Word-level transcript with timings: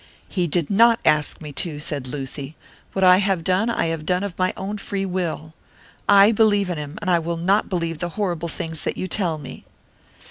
"He 0.27 0.47
did 0.47 0.71
not 0.71 0.99
ask 1.05 1.41
me 1.41 1.51
to," 1.61 1.79
said 1.79 2.07
Lucy. 2.07 2.55
"What 2.93 3.03
I 3.03 3.17
have 3.19 3.43
done, 3.43 3.69
I 3.69 3.85
have 3.85 4.03
done 4.03 4.23
of 4.23 4.35
my 4.35 4.51
own 4.57 4.79
free 4.79 5.05
will. 5.05 5.53
I 6.09 6.31
believe 6.31 6.71
in 6.71 6.79
him, 6.79 6.97
and 7.03 7.07
I 7.11 7.19
will 7.19 7.37
not 7.37 7.69
believe 7.69 7.99
the 7.99 8.09
horrible 8.17 8.49
things 8.49 8.83
that 8.83 8.97
you 8.97 9.07
tell 9.07 9.37
me." 9.37 9.63